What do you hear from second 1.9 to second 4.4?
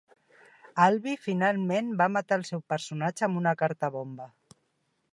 va matar el seu personatge amb una carta bomba.